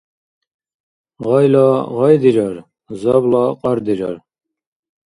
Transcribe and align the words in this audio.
Гъайла— 1.25 1.67
гъай 1.97 2.15
дирар, 2.23 2.55
забла— 3.01 3.43
кьар 3.59 3.77
дирар. 3.87 4.15